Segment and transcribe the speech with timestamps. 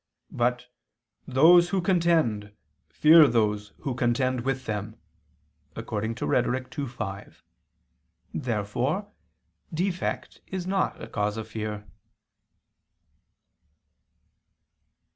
[0.31, 0.65] But
[1.27, 2.53] "those who contend
[2.89, 4.95] fear those who contend with them"
[5.75, 6.79] (Rhet.
[6.79, 7.43] ii, 5).
[8.33, 9.11] Therefore
[9.71, 11.85] defect is not a cause of fear.